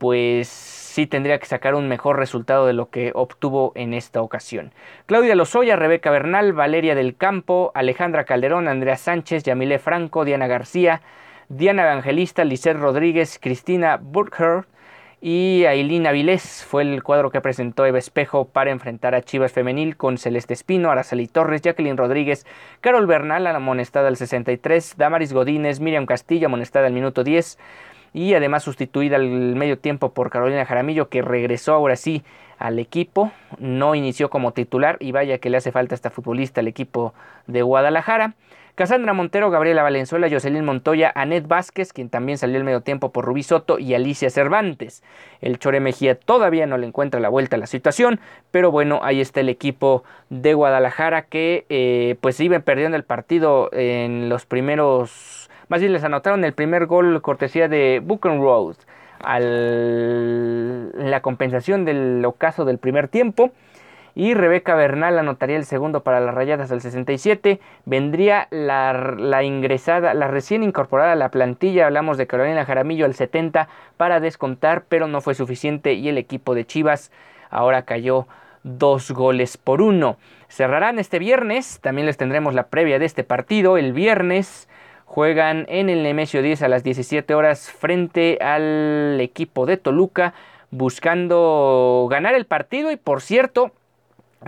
pues 0.00 0.48
sí 0.48 1.06
tendría 1.06 1.38
que 1.38 1.44
sacar 1.44 1.74
un 1.74 1.86
mejor 1.86 2.18
resultado 2.18 2.66
de 2.66 2.72
lo 2.72 2.88
que 2.88 3.12
obtuvo 3.14 3.72
en 3.74 3.92
esta 3.92 4.22
ocasión. 4.22 4.72
Claudia 5.04 5.34
Lozoya, 5.34 5.76
Rebeca 5.76 6.10
Bernal, 6.10 6.54
Valeria 6.54 6.94
del 6.94 7.16
Campo, 7.16 7.70
Alejandra 7.74 8.24
Calderón, 8.24 8.66
Andrea 8.66 8.96
Sánchez, 8.96 9.42
Yamile 9.42 9.78
Franco, 9.78 10.24
Diana 10.24 10.46
García, 10.46 11.02
Diana 11.50 11.82
Evangelista, 11.82 12.44
Lisset 12.44 12.78
Rodríguez, 12.78 13.38
Cristina 13.38 13.98
Burkhardt, 14.00 14.66
y 15.20 15.66
Ailín 15.66 16.06
Avilés 16.06 16.64
fue 16.66 16.80
el 16.82 17.02
cuadro 17.02 17.30
que 17.30 17.42
presentó 17.42 17.84
Eva 17.84 17.98
Espejo 17.98 18.46
para 18.46 18.70
enfrentar 18.70 19.14
a 19.14 19.20
Chivas 19.20 19.52
Femenil 19.52 19.98
con 19.98 20.16
Celeste 20.16 20.54
Espino, 20.54 20.90
Araceli 20.90 21.26
Torres, 21.26 21.60
Jacqueline 21.60 21.98
Rodríguez, 21.98 22.46
Carol 22.80 23.06
Bernal, 23.06 23.46
amonestada 23.46 24.08
al 24.08 24.16
63, 24.16 24.94
Damaris 24.96 25.34
Godínez, 25.34 25.78
Miriam 25.78 26.06
Castillo, 26.06 26.46
amonestada 26.46 26.86
al 26.86 26.94
minuto 26.94 27.22
10 27.22 27.58
y 28.12 28.34
además 28.34 28.62
sustituida 28.62 29.16
al 29.16 29.28
medio 29.28 29.78
tiempo 29.78 30.12
por 30.12 30.30
Carolina 30.30 30.64
Jaramillo 30.64 31.08
que 31.08 31.22
regresó 31.22 31.74
ahora 31.74 31.96
sí 31.96 32.22
al 32.58 32.78
equipo, 32.78 33.32
no 33.58 33.94
inició 33.94 34.28
como 34.28 34.52
titular 34.52 34.96
y 35.00 35.12
vaya 35.12 35.38
que 35.38 35.50
le 35.50 35.56
hace 35.56 35.72
falta 35.72 35.94
a 35.94 35.96
esta 35.96 36.10
futbolista 36.10 36.60
al 36.60 36.68
equipo 36.68 37.14
de 37.46 37.62
Guadalajara. 37.62 38.34
Casandra 38.74 39.12
Montero, 39.12 39.50
Gabriela 39.50 39.82
Valenzuela, 39.82 40.28
Jocelyn 40.30 40.64
Montoya, 40.64 41.12
Anet 41.14 41.46
Vázquez, 41.46 41.92
quien 41.92 42.08
también 42.08 42.38
salió 42.38 42.56
al 42.56 42.64
medio 42.64 42.80
tiempo 42.80 43.12
por 43.12 43.26
Rubí 43.26 43.42
Soto, 43.42 43.78
y 43.78 43.92
Alicia 43.92 44.30
Cervantes. 44.30 45.02
El 45.42 45.58
Chore 45.58 45.80
Mejía 45.80 46.14
todavía 46.14 46.66
no 46.66 46.78
le 46.78 46.86
encuentra 46.86 47.20
la 47.20 47.28
vuelta 47.28 47.56
a 47.56 47.58
la 47.58 47.66
situación, 47.66 48.20
pero 48.50 48.70
bueno, 48.70 49.00
ahí 49.02 49.20
está 49.20 49.40
el 49.40 49.50
equipo 49.50 50.04
de 50.30 50.54
Guadalajara 50.54 51.26
que 51.26 51.66
eh, 51.68 52.16
pues 52.22 52.40
iba 52.40 52.58
perdiendo 52.60 52.96
el 52.96 53.04
partido 53.04 53.68
en 53.72 54.28
los 54.28 54.46
primeros... 54.46 55.49
Más 55.70 55.80
bien 55.80 55.92
les 55.92 56.02
anotaron 56.02 56.44
el 56.44 56.52
primer 56.52 56.86
gol 56.86 57.22
cortesía 57.22 57.68
de 57.68 58.02
Buchenroth 58.04 58.76
al 59.20 60.90
la 61.10 61.22
compensación 61.22 61.84
del 61.84 62.24
ocaso 62.24 62.64
del 62.64 62.78
primer 62.78 63.06
tiempo 63.06 63.52
y 64.16 64.34
Rebeca 64.34 64.74
Bernal 64.74 65.16
anotaría 65.16 65.56
el 65.56 65.64
segundo 65.64 66.02
para 66.02 66.18
las 66.18 66.34
rayadas 66.34 66.72
al 66.72 66.80
67. 66.80 67.60
Vendría 67.84 68.48
la, 68.50 69.44
ingresada, 69.44 70.12
la 70.12 70.26
recién 70.26 70.64
incorporada 70.64 71.12
a 71.12 71.16
la 71.16 71.30
plantilla, 71.30 71.86
hablamos 71.86 72.18
de 72.18 72.26
Carolina 72.26 72.64
Jaramillo 72.64 73.04
al 73.04 73.14
70 73.14 73.68
para 73.96 74.18
descontar, 74.18 74.86
pero 74.88 75.06
no 75.06 75.20
fue 75.20 75.36
suficiente 75.36 75.92
y 75.92 76.08
el 76.08 76.18
equipo 76.18 76.56
de 76.56 76.66
Chivas 76.66 77.12
ahora 77.48 77.82
cayó 77.82 78.26
dos 78.64 79.12
goles 79.12 79.56
por 79.56 79.82
uno. 79.82 80.16
Cerrarán 80.48 80.98
este 80.98 81.20
viernes, 81.20 81.78
también 81.80 82.06
les 82.06 82.16
tendremos 82.16 82.54
la 82.54 82.66
previa 82.66 82.98
de 82.98 83.04
este 83.04 83.22
partido. 83.22 83.78
El 83.78 83.92
viernes 83.92 84.68
juegan 85.10 85.66
en 85.68 85.90
el 85.90 86.04
Nemesio 86.04 86.40
10 86.40 86.62
a 86.62 86.68
las 86.68 86.84
17 86.84 87.34
horas 87.34 87.68
frente 87.68 88.38
al 88.40 89.20
equipo 89.20 89.66
de 89.66 89.76
Toluca 89.76 90.34
buscando 90.70 92.06
ganar 92.08 92.36
el 92.36 92.44
partido 92.44 92.92
y 92.92 92.96
por 92.96 93.20
cierto 93.20 93.72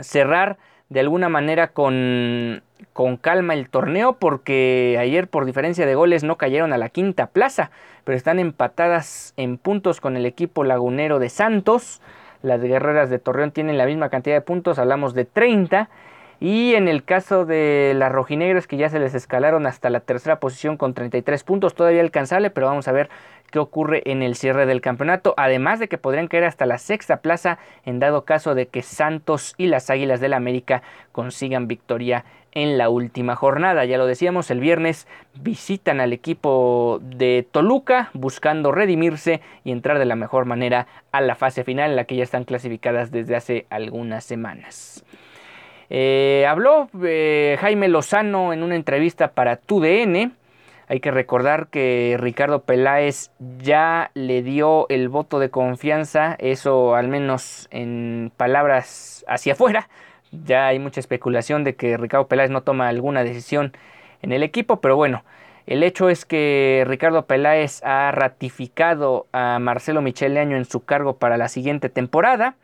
cerrar 0.03 0.59
de 0.89 1.01
alguna 1.01 1.29
manera 1.29 1.73
con, 1.73 2.63
con 2.93 3.17
calma 3.17 3.55
el 3.55 3.71
torneo 3.71 4.13
porque 4.21 4.99
ayer 5.01 5.27
por 5.27 5.47
diferencia 5.47 5.85
de 5.85 5.97
goles 5.97 6.23
no 6.23 6.37
cayeron 6.37 6.73
a 6.73 6.79
la 6.79 6.91
quinta 6.91 7.27
plaza, 7.27 7.73
pero 8.05 8.17
están 8.17 8.39
empatadas 8.39 9.35
en 9.37 9.59
puntos 9.59 10.01
con 10.01 10.17
el 10.17 10.27
equipo 10.27 10.63
lagunero 10.63 11.19
de 11.19 11.29
Santos. 11.29 12.01
Las 12.41 12.61
guerreras 12.61 13.11
de 13.11 13.19
Torreón 13.19 13.51
tienen 13.51 13.79
la 13.79 13.87
misma 13.87 14.11
cantidad 14.11 14.37
de 14.37 14.43
puntos, 14.43 14.79
hablamos 14.79 15.13
de 15.13 15.25
30 15.25 15.89
y 16.43 16.75
en 16.75 16.89
el 16.89 17.05
caso 17.05 17.45
de 17.45 17.93
las 17.95 18.11
rojinegras 18.11 18.67
que 18.67 18.77
ya 18.77 18.89
se 18.89 18.99
les 18.99 19.15
escalaron 19.15 19.65
hasta 19.65 19.91
la 19.91 20.01
tercera 20.01 20.41
posición 20.41 20.77
con 20.77 20.93
33 20.93 21.45
puntos, 21.45 21.77
todavía 21.77 22.01
alcanzable, 22.01 22.51
pero 22.51 22.67
vamos 22.67 22.89
a 22.89 22.93
ver 22.93 23.11
qué 23.53 23.61
ocurre 23.61 24.03
en 24.07 24.23
el 24.23 24.35
cierre 24.35 24.67
del 24.67 24.81
campeonato. 24.81 25.35
Además 25.37 25.79
de 25.79 25.87
que 25.87 25.99
podrían 25.99 26.27
caer 26.27 26.43
hasta 26.43 26.67
la 26.67 26.79
sexta 26.79 27.19
plaza 27.19 27.59
en 27.85 28.01
dado 28.01 28.25
caso 28.25 28.57
de 28.57 28.67
que 28.67 28.83
Santos 28.83 29.55
y 29.57 29.69
las 29.69 29.89
Águilas 29.89 30.19
del 30.19 30.33
la 30.33 30.37
América 30.37 30.83
consigan 31.13 31.69
victoria 31.69 32.25
en 32.51 32.77
la 32.77 32.89
última 32.89 33.37
jornada. 33.37 33.85
Ya 33.85 33.97
lo 33.97 34.07
decíamos, 34.07 34.51
el 34.51 34.59
viernes 34.59 35.07
visitan 35.35 36.01
al 36.01 36.13
equipo 36.13 36.99
de 37.03 37.47
Toluca 37.53 38.11
buscando 38.15 38.73
redimirse 38.73 39.43
y 39.63 39.71
entrar 39.71 40.01
de 40.01 40.07
la 40.07 40.17
mejor 40.17 40.47
manera 40.47 40.89
a 41.13 41.21
la 41.21 41.37
fase 41.37 41.63
final 41.63 41.91
en 41.91 41.97
la 41.97 42.05
que 42.05 42.17
ya 42.17 42.25
están 42.25 42.43
clasificadas 42.43 43.13
desde 43.13 43.37
hace 43.37 43.67
algunas 43.71 44.25
semanas. 44.25 45.05
Eh, 45.95 46.47
habló 46.49 46.89
eh, 47.05 47.59
Jaime 47.61 47.87
Lozano 47.87 48.55
en 48.55 48.63
una 48.63 48.77
entrevista 48.77 49.33
para 49.33 49.57
TUDN. 49.57 50.33
Hay 50.89 51.01
que 51.01 51.11
recordar 51.11 51.67
que 51.67 52.17
Ricardo 52.19 52.63
Peláez 52.63 53.31
ya 53.59 54.11
le 54.15 54.43
dio 54.43 54.87
el 54.89 55.11
voto 55.11 55.39
de 55.39 55.51
confianza, 55.51 56.35
eso 56.39 56.95
al 56.95 57.09
menos 57.09 57.69
en 57.71 58.33
palabras 58.39 59.23
hacia 59.29 59.53
afuera. 59.53 59.91
Ya 60.31 60.67
hay 60.67 60.79
mucha 60.79 60.99
especulación 60.99 61.63
de 61.63 61.75
que 61.77 61.99
Ricardo 61.99 62.27
Peláez 62.27 62.49
no 62.49 62.63
toma 62.63 62.89
alguna 62.89 63.23
decisión 63.23 63.77
en 64.23 64.33
el 64.33 64.43
equipo, 64.43 64.81
pero 64.81 64.97
bueno, 64.97 65.25
el 65.67 65.83
hecho 65.83 66.09
es 66.09 66.25
que 66.25 66.85
Ricardo 66.87 67.27
Peláez 67.27 67.83
ha 67.85 68.11
ratificado 68.13 69.27
a 69.33 69.59
Marcelo 69.59 70.01
Michele 70.01 70.41
Año 70.41 70.57
en 70.57 70.65
su 70.65 70.87
cargo 70.87 71.19
para 71.19 71.37
la 71.37 71.49
siguiente 71.49 71.91
temporada. 71.91 72.57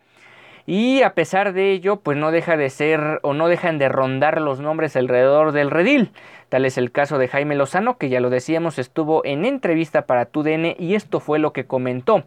Y 0.71 1.01
a 1.01 1.15
pesar 1.15 1.55
de 1.55 1.73
ello, 1.73 1.97
pues 1.97 2.19
no 2.19 2.31
deja 2.31 2.59
de 2.59 2.69
ser 2.69 3.21
o 3.23 3.33
no 3.33 3.49
dejan 3.49 3.79
de 3.79 3.89
rondar 3.89 4.39
los 4.39 4.61
nombres 4.61 4.97
alrededor 4.97 5.53
del 5.53 5.71
redil. 5.71 6.11
Tal 6.51 6.67
es 6.67 6.77
el 6.77 6.93
caso 6.93 7.17
de 7.17 7.27
Jaime 7.27 7.55
Lozano, 7.55 7.97
que 7.97 8.11
ya 8.11 8.21
lo 8.21 8.29
decíamos, 8.29 8.79
estuvo 8.79 9.25
en 9.25 9.47
entrevista 9.47 10.03
para 10.03 10.27
TUDN 10.27 10.75
y 10.79 10.95
esto 10.95 11.21
fue 11.21 11.39
lo 11.39 11.55
que 11.55 11.65
comentó. 11.65 12.25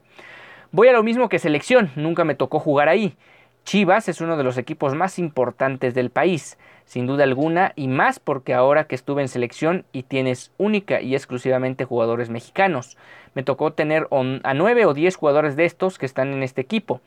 Voy 0.72 0.88
a 0.88 0.94
lo 0.94 1.04
mismo 1.04 1.30
que 1.30 1.38
selección, 1.38 1.92
nunca 1.96 2.24
me 2.24 2.34
tocó 2.34 2.58
jugar 2.58 2.90
ahí. 2.90 3.16
Chivas 3.64 4.10
es 4.10 4.22
uno 4.22 4.38
de 4.38 4.44
los 4.44 4.58
equipos 4.58 4.96
más 4.96 5.20
importantes 5.20 5.94
del 5.94 6.10
país, 6.10 6.58
sin 6.86 7.06
duda 7.06 7.26
alguna, 7.26 7.74
y 7.76 7.90
más 7.90 8.20
porque 8.20 8.56
ahora 8.56 8.86
que 8.86 8.96
estuve 8.96 9.22
en 9.22 9.28
selección 9.28 9.86
y 9.92 10.02
tienes 10.02 10.52
única 10.58 11.00
y 11.00 11.14
exclusivamente 11.14 11.86
jugadores 11.86 12.32
mexicanos. 12.32 12.98
Me 13.36 13.44
tocó 13.44 13.74
tener 13.74 14.08
a 14.10 14.54
nueve 14.56 14.88
o 14.88 14.96
diez 14.96 15.16
jugadores 15.16 15.56
de 15.56 15.66
estos 15.66 16.00
que 16.00 16.08
están 16.08 16.34
en 16.34 16.42
este 16.42 16.62
equipo 16.62 17.02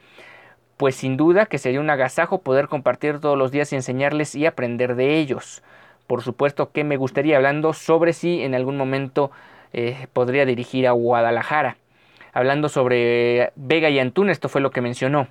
pues 0.77 0.95
sin 0.95 1.17
duda 1.17 1.47
que 1.47 1.59
sería 1.59 1.81
un 1.81 1.91
agasajo 1.91 2.39
poder 2.39 2.69
compartir 2.69 3.21
todos 3.21 3.39
los 3.39 3.51
días 3.53 3.73
y 3.73 3.77
enseñarles 3.77 4.35
y 4.35 4.47
aprender 4.47 4.95
de 4.97 5.19
ellos. 5.19 5.63
Por 6.07 6.23
supuesto 6.23 6.71
que 6.73 6.85
me 6.85 6.97
gustaría 6.97 7.37
hablando 7.37 7.73
sobre 7.73 8.13
si 8.13 8.43
en 8.43 8.55
algún 8.55 8.77
momento 8.77 9.31
eh, 9.73 10.07
podría 10.13 10.45
dirigir 10.47 10.87
a 10.87 10.93
Guadalajara. 10.93 11.77
Hablando 12.33 12.69
sobre 12.69 13.53
Vega 13.55 13.91
y 13.91 13.99
Antún, 13.99 14.29
esto 14.29 14.49
fue 14.49 14.61
lo 14.61 14.71
que 14.71 14.81
mencionó. 14.81 15.29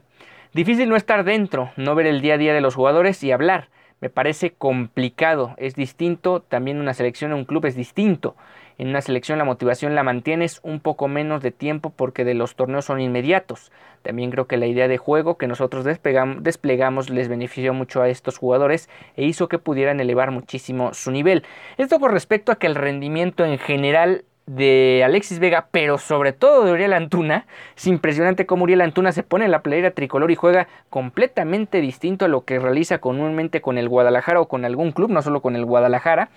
Difícil 0.54 0.88
no 0.88 0.96
estar 0.96 1.24
dentro, 1.24 1.72
no 1.78 1.96
ver 1.96 2.08
el 2.08 2.22
día 2.22 2.36
a 2.36 2.38
día 2.38 2.54
de 2.54 2.62
los 2.62 2.76
jugadores 2.76 3.24
y 3.24 3.32
hablar. 3.32 3.68
Me 4.02 4.10
parece 4.10 4.52
complicado, 4.52 5.56
es 5.58 5.76
distinto, 5.76 6.42
también 6.42 6.80
una 6.80 6.94
selección 6.94 7.34
un 7.34 7.46
club 7.46 7.66
es 7.66 7.76
distinto. 7.76 8.36
En 8.78 8.90
una 8.90 9.02
selección 9.02 9.38
la 9.38 9.46
motivación 9.46 9.96
la 9.96 10.04
mantienes 10.04 10.60
un 10.64 10.80
poco 10.80 11.08
menos 11.08 11.42
de 11.42 11.52
tiempo 11.52 11.92
porque 11.96 12.26
de 12.26 12.34
los 12.34 12.56
torneos 12.56 12.86
son 12.86 13.02
inmediatos. 13.02 13.72
También 14.02 14.32
creo 14.32 14.48
que 14.48 14.58
la 14.58 14.66
idea 14.66 14.88
de 14.88 14.98
juego 14.98 15.38
que 15.38 15.48
nosotros 15.48 15.86
desplegamos 15.86 17.10
les 17.10 17.28
benefició 17.30 17.74
mucho 17.74 18.02
a 18.02 18.10
estos 18.10 18.38
jugadores 18.38 18.90
e 19.16 19.26
hizo 19.26 19.48
que 19.48 19.60
pudieran 19.60 20.00
elevar 20.00 20.32
muchísimo 20.32 20.94
su 20.94 21.12
nivel. 21.12 21.44
Esto 21.78 22.00
con 22.00 22.12
respecto 22.12 22.52
a 22.52 22.56
que 22.56 22.68
el 22.68 22.76
rendimiento 22.76 23.46
en 23.46 23.58
general 23.58 24.26
de 24.46 25.02
Alexis 25.06 25.40
Vega, 25.40 25.68
pero 25.72 25.98
sobre 25.98 26.34
todo 26.34 26.66
de 26.66 26.74
Uriel 26.74 26.94
Antuna. 26.94 27.46
Es 27.78 27.88
impresionante 27.88 28.46
cómo 28.46 28.64
Uriel 28.64 28.82
Antuna 28.82 29.12
se 29.12 29.24
pone 29.24 29.46
en 29.46 29.52
la 29.52 29.62
playera 29.62 29.92
tricolor 29.92 30.32
y 30.32 30.36
juega 30.36 30.68
completamente 30.90 31.82
distinto 31.82 32.26
a 32.26 32.28
lo 32.28 32.44
que 32.44 32.60
realiza 32.60 33.00
comúnmente 33.00 33.62
con 33.62 33.78
el 33.78 33.88
Guadalajara 33.88 34.42
o 34.42 34.48
con 34.48 34.66
algún 34.66 34.92
club, 34.92 35.12
no 35.12 35.22
solo 35.22 35.42
con 35.42 35.56
el 35.56 35.66
Guadalajara. 35.66 36.30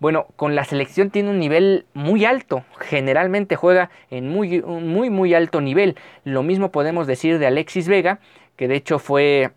Bueno, 0.00 0.28
con 0.36 0.54
la 0.54 0.64
selección 0.64 1.10
tiene 1.10 1.28
un 1.28 1.38
nivel 1.38 1.84
muy 1.92 2.24
alto. 2.24 2.64
Generalmente 2.78 3.54
juega 3.54 3.90
en 4.10 4.30
muy, 4.30 4.62
muy, 4.62 5.10
muy 5.10 5.34
alto 5.34 5.60
nivel. 5.60 5.94
Lo 6.24 6.42
mismo 6.42 6.72
podemos 6.72 7.06
decir 7.06 7.38
de 7.38 7.46
Alexis 7.46 7.86
Vega, 7.86 8.18
que 8.56 8.66
de 8.66 8.76
hecho 8.76 8.98
fue 8.98 9.50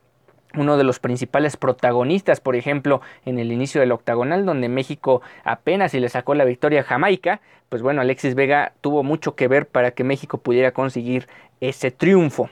uno 0.56 0.76
de 0.76 0.84
los 0.84 1.00
principales 1.00 1.56
protagonistas, 1.56 2.42
por 2.42 2.58
ejemplo, 2.58 3.02
en 3.26 3.40
el 3.40 3.54
inicio 3.54 3.80
del 3.80 3.94
octagonal, 3.94 4.46
donde 4.46 4.68
México 4.68 5.22
apenas 5.46 5.92
si 5.92 6.02
le 6.02 6.10
sacó 6.10 6.36
la 6.36 6.44
victoria 6.44 6.82
a 6.82 6.84
Jamaica, 6.84 7.40
pues 7.70 7.82
bueno, 7.82 8.02
Alexis 8.02 8.36
Vega 8.36 8.74
tuvo 8.82 9.02
mucho 9.02 9.36
que 9.36 9.48
ver 9.48 9.66
para 9.66 9.92
que 9.92 10.04
México 10.04 10.40
pudiera 10.40 10.74
conseguir 10.74 11.28
ese 11.62 11.90
triunfo. 11.90 12.50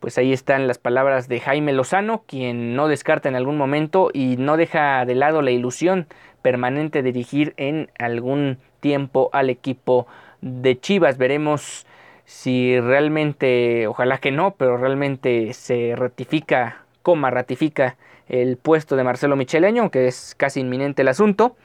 Pues 0.00 0.16
ahí 0.16 0.32
están 0.32 0.66
las 0.68 0.78
palabras 0.78 1.28
de 1.28 1.40
Jaime 1.40 1.72
Lozano, 1.72 2.22
quien 2.26 2.74
no 2.76 2.88
descarta 2.88 3.28
en 3.28 3.34
algún 3.34 3.58
momento 3.58 4.10
y 4.12 4.36
no 4.36 4.56
deja 4.56 5.04
de 5.04 5.16
lado 5.16 5.42
la 5.42 5.50
ilusión 5.50 6.06
permanente 6.42 7.02
dirigir 7.02 7.54
en 7.56 7.90
algún 7.98 8.58
tiempo 8.80 9.30
al 9.32 9.50
equipo 9.50 10.06
de 10.40 10.78
Chivas. 10.78 11.18
Veremos 11.18 11.86
si 12.24 12.78
realmente, 12.78 13.86
ojalá 13.86 14.18
que 14.18 14.30
no, 14.30 14.54
pero 14.56 14.76
realmente 14.76 15.52
se 15.54 15.94
ratifica, 15.96 16.84
coma 17.02 17.30
ratifica 17.30 17.96
el 18.28 18.56
puesto 18.58 18.96
de 18.96 19.04
Marcelo 19.04 19.36
Micheleño, 19.36 19.82
aunque 19.82 20.06
es 20.06 20.34
casi 20.36 20.60
inminente 20.60 21.02
el 21.02 21.08
asunto. 21.08 21.56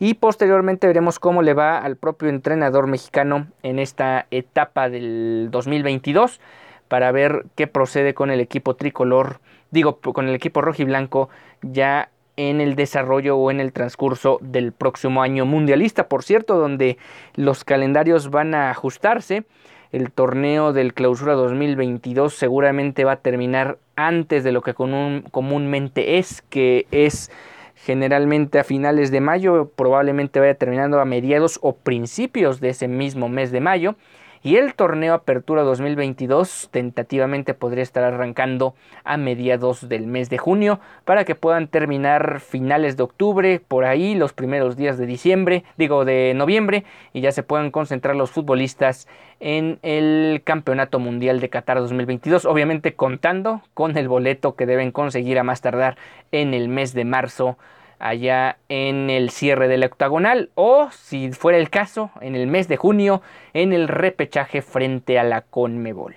Y 0.00 0.14
posteriormente 0.14 0.86
veremos 0.86 1.18
cómo 1.18 1.42
le 1.42 1.54
va 1.54 1.78
al 1.78 1.96
propio 1.96 2.28
entrenador 2.28 2.86
mexicano 2.86 3.48
en 3.62 3.78
esta 3.78 4.26
etapa 4.30 4.88
del 4.88 5.48
2022 5.50 6.40
para 6.86 7.12
ver 7.12 7.46
qué 7.54 7.66
procede 7.66 8.14
con 8.14 8.30
el 8.30 8.40
equipo 8.40 8.74
tricolor, 8.74 9.40
digo, 9.70 10.00
con 10.00 10.28
el 10.28 10.34
equipo 10.34 10.60
rojiblanco 10.60 11.28
ya 11.62 12.10
en 12.38 12.60
el 12.60 12.76
desarrollo 12.76 13.36
o 13.36 13.50
en 13.50 13.58
el 13.58 13.72
transcurso 13.72 14.38
del 14.40 14.70
próximo 14.72 15.22
año 15.22 15.44
mundialista, 15.44 16.08
por 16.08 16.22
cierto, 16.22 16.56
donde 16.56 16.96
los 17.34 17.64
calendarios 17.64 18.30
van 18.30 18.54
a 18.54 18.70
ajustarse. 18.70 19.44
El 19.90 20.12
torneo 20.12 20.72
del 20.72 20.94
clausura 20.94 21.32
2022 21.34 22.32
seguramente 22.32 23.04
va 23.04 23.12
a 23.12 23.16
terminar 23.16 23.78
antes 23.96 24.44
de 24.44 24.52
lo 24.52 24.62
que 24.62 24.74
comúnmente 24.74 26.18
es, 26.18 26.42
que 26.42 26.86
es 26.92 27.32
generalmente 27.74 28.60
a 28.60 28.64
finales 28.64 29.10
de 29.10 29.20
mayo, 29.20 29.72
probablemente 29.74 30.38
vaya 30.38 30.54
terminando 30.54 31.00
a 31.00 31.04
mediados 31.04 31.58
o 31.60 31.74
principios 31.74 32.60
de 32.60 32.68
ese 32.68 32.86
mismo 32.86 33.28
mes 33.28 33.50
de 33.50 33.60
mayo. 33.60 33.96
Y 34.42 34.56
el 34.56 34.74
torneo 34.74 35.14
Apertura 35.14 35.62
2022 35.62 36.68
tentativamente 36.70 37.54
podría 37.54 37.82
estar 37.82 38.04
arrancando 38.04 38.74
a 39.04 39.16
mediados 39.16 39.88
del 39.88 40.06
mes 40.06 40.30
de 40.30 40.38
junio 40.38 40.78
para 41.04 41.24
que 41.24 41.34
puedan 41.34 41.68
terminar 41.68 42.40
finales 42.40 42.96
de 42.96 43.02
octubre, 43.02 43.60
por 43.66 43.84
ahí 43.84 44.14
los 44.14 44.32
primeros 44.32 44.76
días 44.76 44.96
de 44.96 45.06
diciembre, 45.06 45.64
digo 45.76 46.04
de 46.04 46.32
noviembre, 46.34 46.84
y 47.12 47.20
ya 47.20 47.32
se 47.32 47.42
puedan 47.42 47.70
concentrar 47.70 48.14
los 48.14 48.30
futbolistas 48.30 49.08
en 49.40 49.78
el 49.82 50.42
Campeonato 50.44 50.98
Mundial 50.98 51.40
de 51.40 51.48
Qatar 51.48 51.78
2022, 51.78 52.44
obviamente 52.44 52.94
contando 52.94 53.62
con 53.74 53.96
el 53.96 54.08
boleto 54.08 54.54
que 54.54 54.66
deben 54.66 54.92
conseguir 54.92 55.38
a 55.38 55.44
más 55.44 55.60
tardar 55.60 55.96
en 56.32 56.54
el 56.54 56.68
mes 56.68 56.92
de 56.94 57.04
marzo 57.04 57.56
allá 57.98 58.58
en 58.68 59.10
el 59.10 59.30
cierre 59.30 59.68
del 59.68 59.84
octagonal 59.84 60.50
o 60.54 60.88
si 60.90 61.32
fuera 61.32 61.58
el 61.58 61.70
caso 61.70 62.10
en 62.20 62.34
el 62.34 62.46
mes 62.46 62.68
de 62.68 62.76
junio 62.76 63.22
en 63.54 63.72
el 63.72 63.88
repechaje 63.88 64.62
frente 64.62 65.18
a 65.18 65.24
la 65.24 65.42
Conmebol. 65.42 66.16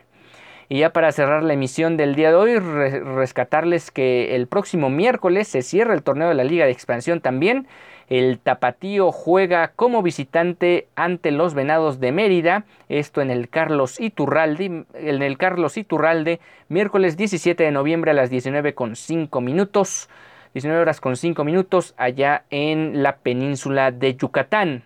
Y 0.71 0.79
ya 0.79 0.93
para 0.93 1.11
cerrar 1.11 1.43
la 1.43 1.51
emisión 1.51 1.97
del 1.97 2.15
día 2.15 2.29
de 2.29 2.35
hoy, 2.35 2.57
rescatarles 2.57 3.91
que 3.91 4.37
el 4.37 4.47
próximo 4.47 4.89
miércoles 4.89 5.49
se 5.49 5.63
cierra 5.63 5.93
el 5.93 6.01
torneo 6.01 6.29
de 6.29 6.33
la 6.33 6.45
Liga 6.45 6.63
de 6.63 6.71
Expansión 6.71 7.19
también. 7.19 7.67
El 8.07 8.39
Tapatío 8.39 9.11
juega 9.11 9.73
como 9.75 10.01
visitante 10.01 10.87
ante 10.95 11.31
los 11.31 11.55
Venados 11.55 11.99
de 11.99 12.13
Mérida, 12.13 12.63
esto 12.87 13.21
en 13.21 13.31
el 13.31 13.49
Carlos 13.49 13.99
Iturralde, 13.99 14.85
en 14.93 15.21
el 15.21 15.37
Carlos 15.37 15.75
Iturralde, 15.75 16.39
miércoles 16.69 17.17
17 17.17 17.63
de 17.63 17.71
noviembre 17.71 18.11
a 18.11 18.13
las 18.13 18.31
19.5 18.31 19.41
minutos. 19.41 20.07
19 20.53 20.81
horas 20.81 20.99
con 20.99 21.15
5 21.15 21.43
minutos 21.45 21.93
allá 21.97 22.43
en 22.49 23.03
la 23.03 23.17
península 23.17 23.91
de 23.91 24.15
Yucatán. 24.15 24.83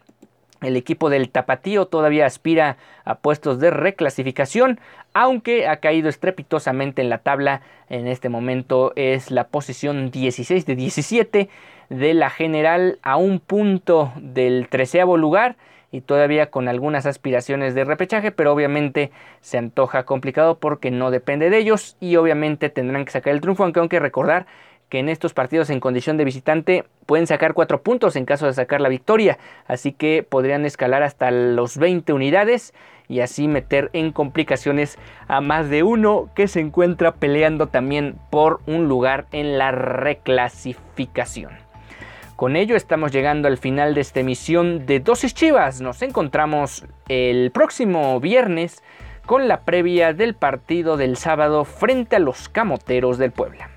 El 0.61 0.77
equipo 0.77 1.09
del 1.09 1.29
Tapatío 1.29 1.87
todavía 1.87 2.27
aspira 2.27 2.77
a 3.03 3.15
puestos 3.15 3.59
de 3.59 3.71
reclasificación, 3.71 4.79
aunque 5.13 5.67
ha 5.67 5.77
caído 5.77 6.07
estrepitosamente 6.07 7.01
en 7.01 7.09
la 7.09 7.17
tabla. 7.17 7.61
En 7.89 8.07
este 8.07 8.29
momento 8.29 8.93
es 8.95 9.31
la 9.31 9.47
posición 9.47 10.11
16 10.11 10.65
de 10.65 10.75
17 10.75 11.49
de 11.89 12.13
la 12.13 12.29
general 12.29 12.99
a 13.01 13.17
un 13.17 13.39
punto 13.39 14.13
del 14.17 14.67
treceavo 14.69 15.17
lugar 15.17 15.55
y 15.91 16.01
todavía 16.01 16.51
con 16.51 16.67
algunas 16.67 17.05
aspiraciones 17.05 17.73
de 17.73 17.85
repechaje, 17.85 18.31
pero 18.31 18.51
obviamente 18.51 19.11
se 19.41 19.57
antoja 19.57 20.03
complicado 20.03 20.59
porque 20.59 20.91
no 20.91 21.09
depende 21.09 21.49
de 21.49 21.57
ellos 21.57 21.95
y 21.99 22.17
obviamente 22.17 22.69
tendrán 22.69 23.05
que 23.05 23.11
sacar 23.11 23.33
el 23.33 23.41
triunfo, 23.41 23.63
aunque 23.63 23.79
hay 23.79 23.87
que 23.87 23.99
recordar 23.99 24.45
que 24.95 24.99
en 24.99 25.09
estos 25.09 25.33
partidos 25.33 25.69
en 25.69 25.81
condición 25.81 26.15
de 26.15 26.23
visitante 26.23 26.85
pueden 27.05 27.27
sacar 27.27 27.53
cuatro 27.53 27.81
puntos 27.81 28.15
en 28.15 28.23
caso 28.23 28.45
de 28.45 28.53
sacar 28.53 28.79
la 28.79 28.87
victoria, 28.87 29.37
así 29.67 29.91
que 29.91 30.23
podrían 30.23 30.65
escalar 30.65 31.03
hasta 31.03 31.31
los 31.31 31.77
20 31.77 32.13
unidades 32.13 32.73
y 33.09 33.19
así 33.19 33.49
meter 33.49 33.89
en 33.91 34.13
complicaciones 34.13 34.97
a 35.27 35.41
más 35.41 35.69
de 35.69 35.83
uno 35.83 36.29
que 36.33 36.47
se 36.47 36.61
encuentra 36.61 37.15
peleando 37.15 37.67
también 37.67 38.15
por 38.29 38.61
un 38.67 38.87
lugar 38.87 39.25
en 39.33 39.57
la 39.57 39.71
reclasificación. 39.71 41.51
Con 42.37 42.55
ello 42.55 42.77
estamos 42.77 43.11
llegando 43.11 43.49
al 43.49 43.57
final 43.57 43.95
de 43.95 43.99
esta 43.99 44.21
emisión 44.21 44.85
de 44.85 45.01
Dosis 45.01 45.33
Chivas. 45.33 45.81
Nos 45.81 46.01
encontramos 46.03 46.85
el 47.09 47.51
próximo 47.51 48.17
viernes 48.21 48.81
con 49.25 49.49
la 49.49 49.65
previa 49.65 50.13
del 50.13 50.35
partido 50.35 50.95
del 50.95 51.17
sábado 51.17 51.65
frente 51.65 52.15
a 52.15 52.19
los 52.19 52.47
Camoteros 52.47 53.17
del 53.17 53.33
Puebla. 53.33 53.74